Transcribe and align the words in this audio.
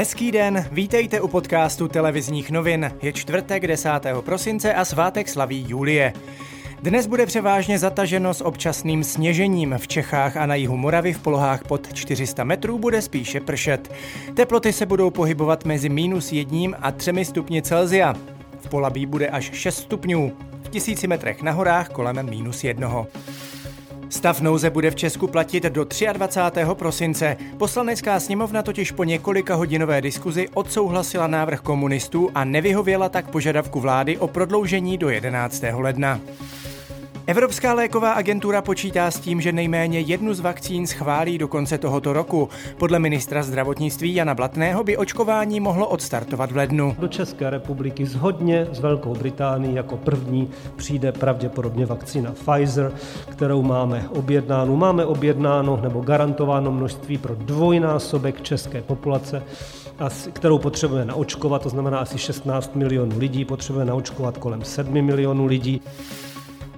Hezký 0.00 0.32
den, 0.32 0.66
vítejte 0.72 1.20
u 1.20 1.28
podcastu 1.28 1.88
televizních 1.88 2.50
novin. 2.50 2.92
Je 3.02 3.12
čtvrtek 3.12 3.66
10. 3.66 3.90
prosince 4.20 4.74
a 4.74 4.84
svátek 4.84 5.28
slaví 5.28 5.64
Julie. 5.68 6.12
Dnes 6.82 7.06
bude 7.06 7.26
převážně 7.26 7.78
zataženo 7.78 8.34
s 8.34 8.44
občasným 8.44 9.04
sněžením. 9.04 9.74
V 9.78 9.88
Čechách 9.88 10.36
a 10.36 10.46
na 10.46 10.54
jihu 10.54 10.76
Moravy 10.76 11.12
v 11.12 11.18
polohách 11.18 11.64
pod 11.64 11.94
400 11.94 12.44
metrů 12.44 12.78
bude 12.78 13.02
spíše 13.02 13.40
pršet. 13.40 13.92
Teploty 14.34 14.72
se 14.72 14.86
budou 14.86 15.10
pohybovat 15.10 15.64
mezi 15.64 15.88
minus 15.88 16.32
jedním 16.32 16.76
a 16.80 16.92
třemi 16.92 17.24
stupni 17.24 17.62
Celzia. 17.62 18.14
V 18.60 18.68
Polabí 18.68 19.06
bude 19.06 19.28
až 19.28 19.50
6 19.54 19.76
stupňů. 19.76 20.32
V 20.62 20.68
tisíci 20.68 21.06
metrech 21.06 21.42
na 21.42 21.52
horách 21.52 21.88
kolem 21.88 22.30
minus 22.30 22.64
jednoho. 22.64 23.06
Stav 24.10 24.40
nouze 24.40 24.70
bude 24.70 24.90
v 24.90 24.94
Česku 24.94 25.26
platit 25.26 25.64
do 25.64 25.86
23. 26.12 26.60
prosince. 26.74 27.36
Poslanecká 27.58 28.20
sněmovna 28.20 28.62
totiž 28.62 28.92
po 28.92 29.04
několika 29.04 29.54
hodinové 29.54 30.00
diskuzi 30.00 30.48
odsouhlasila 30.54 31.26
návrh 31.26 31.60
komunistů 31.60 32.30
a 32.34 32.44
nevyhověla 32.44 33.08
tak 33.08 33.30
požadavku 33.30 33.80
vlády 33.80 34.18
o 34.18 34.28
prodloužení 34.28 34.98
do 34.98 35.08
11. 35.08 35.64
ledna. 35.72 36.20
Evropská 37.30 37.74
léková 37.74 38.12
agentura 38.12 38.62
počítá 38.62 39.10
s 39.10 39.20
tím, 39.20 39.40
že 39.40 39.52
nejméně 39.52 40.00
jednu 40.00 40.34
z 40.34 40.40
vakcín 40.40 40.86
schválí 40.86 41.38
do 41.38 41.48
konce 41.48 41.78
tohoto 41.78 42.12
roku. 42.12 42.48
Podle 42.78 42.98
ministra 42.98 43.42
zdravotnictví 43.42 44.14
Jana 44.14 44.34
Blatného 44.34 44.84
by 44.84 44.96
očkování 44.96 45.60
mohlo 45.60 45.88
odstartovat 45.88 46.52
v 46.52 46.56
lednu. 46.56 46.96
Do 46.98 47.08
České 47.08 47.50
republiky 47.50 48.06
zhodně 48.06 48.66
s 48.72 48.80
Velkou 48.80 49.14
Británií 49.14 49.74
jako 49.74 49.96
první 49.96 50.50
přijde 50.76 51.12
pravděpodobně 51.12 51.86
vakcína 51.86 52.32
Pfizer, 52.32 52.92
kterou 53.28 53.62
máme 53.62 54.08
objednáno. 54.08 54.76
Máme 54.76 55.04
objednáno 55.04 55.80
nebo 55.82 56.00
garantováno 56.00 56.72
množství 56.72 57.18
pro 57.18 57.34
dvojnásobek 57.34 58.42
české 58.42 58.82
populace 58.82 59.42
kterou 60.32 60.58
potřebujeme 60.58 61.06
naočkovat, 61.06 61.62
to 61.62 61.68
znamená 61.68 61.98
asi 61.98 62.18
16 62.18 62.76
milionů 62.76 63.18
lidí, 63.18 63.44
potřebujeme 63.44 63.88
naočkovat 63.88 64.38
kolem 64.38 64.64
7 64.64 65.02
milionů 65.02 65.46
lidí. 65.46 65.82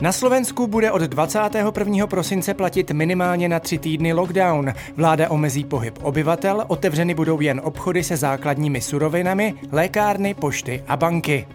Na 0.00 0.12
Slovensku 0.12 0.66
bude 0.66 0.90
od 0.90 1.02
21. 1.02 2.06
prosince 2.06 2.54
platit 2.54 2.90
minimálně 2.90 3.48
na 3.48 3.60
tři 3.60 3.78
týdny 3.78 4.12
lockdown. 4.12 4.72
Vláda 4.96 5.30
omezí 5.30 5.64
pohyb 5.64 5.98
obyvatel, 6.02 6.64
otevřeny 6.66 7.14
budou 7.14 7.40
jen 7.40 7.60
obchody 7.64 8.04
se 8.04 8.16
základními 8.16 8.80
surovinami, 8.80 9.54
lékárny, 9.72 10.34
pošty 10.34 10.84
a 10.88 10.96
banky. 10.96 11.46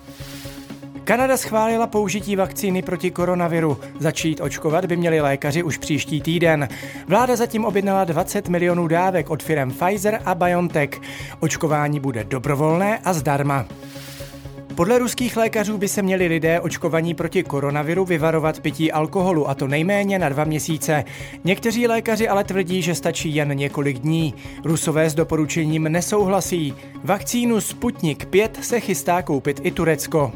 Kanada 1.04 1.38
schválila 1.38 1.88
použití 1.88 2.36
vakcíny 2.36 2.82
proti 2.82 3.12
koronaviru. 3.12 3.78
Začít 4.00 4.42
očkovat 4.42 4.86
by 4.86 4.98
měli 4.98 5.22
lékaři 5.22 5.64
už 5.64 5.78
příští 5.78 6.22
týden. 6.22 6.68
Vláda 7.08 7.36
zatím 7.36 7.66
objednala 7.66 8.04
20 8.04 8.50
milionů 8.50 8.88
dávek 8.88 9.30
od 9.30 9.44
firm 9.44 9.72
Pfizer 9.72 10.22
a 10.26 10.36
BioNTech. 10.36 10.90
Očkování 11.40 12.00
bude 12.00 12.24
dobrovolné 12.24 13.00
a 13.00 13.14
zdarma. 13.14 13.66
Podle 14.80 15.00
ruských 15.00 15.38
lékařů 15.38 15.78
by 15.78 15.88
se 15.88 16.02
měli 16.02 16.28
lidé 16.28 16.60
očkovaní 16.60 17.14
proti 17.14 17.44
koronaviru 17.44 18.06
vyvarovat 18.06 18.60
pití 18.60 18.92
alkoholu, 18.92 19.50
a 19.50 19.56
to 19.56 19.68
nejméně 19.68 20.20
na 20.20 20.30
dva 20.30 20.44
měsíce. 20.44 21.04
Někteří 21.44 21.88
lékaři 21.88 22.28
ale 22.28 22.44
tvrdí, 22.44 22.82
že 22.82 22.96
stačí 22.96 23.36
jen 23.36 23.58
několik 23.58 24.00
dní. 24.00 24.34
Rusové 24.64 25.10
s 25.10 25.16
doporučením 25.16 25.84
nesouhlasí. 25.84 26.74
Vakcínu 27.04 27.62
Sputnik 27.62 28.26
5 28.26 28.60
se 28.62 28.80
chystá 28.80 29.22
koupit 29.22 29.62
i 29.64 29.72
Turecko. 29.72 30.32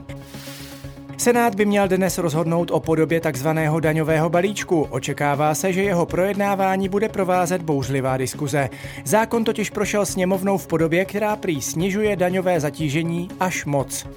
Senát 1.17 1.55
by 1.55 1.65
měl 1.65 1.87
dnes 1.87 2.17
rozhodnout 2.17 2.71
o 2.71 2.79
podobě 2.79 3.21
takzvaného 3.21 3.79
daňového 3.79 4.29
balíčku. 4.29 4.87
Očekává 4.89 5.55
se, 5.55 5.73
že 5.73 5.83
jeho 5.83 6.05
projednávání 6.05 6.89
bude 6.89 7.09
provázet 7.09 7.61
bouřlivá 7.61 8.17
diskuze. 8.17 8.69
Zákon 9.05 9.43
totiž 9.43 9.69
prošel 9.69 10.05
sněmovnou 10.05 10.57
v 10.57 10.67
podobě, 10.67 11.05
která 11.05 11.35
prý 11.35 11.61
snižuje 11.61 12.15
daňové 12.15 12.59
zatížení 12.59 13.29
až 13.39 13.65
moc. 13.65 14.07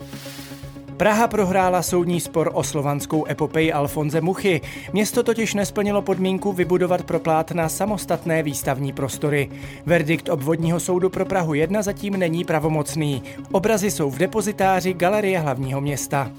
Praha 0.96 1.28
prohrála 1.28 1.82
soudní 1.82 2.20
spor 2.20 2.50
o 2.54 2.62
slovanskou 2.62 3.26
epopeji 3.28 3.72
Alfonze 3.72 4.20
Muchy. 4.20 4.60
Město 4.92 5.22
totiž 5.22 5.54
nesplnilo 5.54 6.02
podmínku 6.02 6.52
vybudovat 6.52 7.02
pro 7.02 7.18
plátna 7.20 7.68
samostatné 7.68 8.42
výstavní 8.42 8.92
prostory. 8.92 9.50
Verdikt 9.86 10.28
obvodního 10.28 10.80
soudu 10.80 11.10
pro 11.10 11.24
Prahu 11.24 11.54
1 11.54 11.82
zatím 11.82 12.16
není 12.16 12.44
pravomocný. 12.44 13.22
Obrazy 13.52 13.90
jsou 13.90 14.10
v 14.10 14.18
depozitáři 14.18 14.94
Galerie 14.94 15.38
hlavního 15.38 15.80
města. 15.80 16.30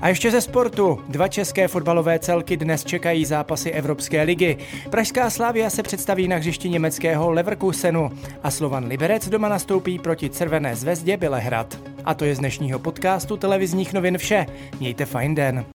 A 0.00 0.08
ještě 0.08 0.30
ze 0.30 0.40
sportu. 0.40 0.98
Dva 1.08 1.28
české 1.28 1.68
fotbalové 1.68 2.18
celky 2.18 2.56
dnes 2.56 2.84
čekají 2.84 3.24
zápasy 3.24 3.70
Evropské 3.70 4.22
ligy. 4.22 4.56
Pražská 4.90 5.30
Slávia 5.30 5.70
se 5.70 5.82
představí 5.82 6.28
na 6.28 6.36
hřišti 6.36 6.68
německého 6.68 7.30
Leverkusenu 7.30 8.10
a 8.42 8.50
Slovan 8.50 8.86
Liberec 8.86 9.28
doma 9.28 9.48
nastoupí 9.48 9.98
proti 9.98 10.28
Červené 10.28 10.76
zvezdě 10.76 11.16
Bělehrad. 11.16 11.78
A 12.04 12.14
to 12.14 12.24
je 12.24 12.34
z 12.34 12.38
dnešního 12.38 12.78
podcastu 12.78 13.36
televizních 13.36 13.92
novin 13.92 14.18
vše. 14.18 14.46
Mějte 14.80 15.04
fajn 15.04 15.34
den. 15.34 15.64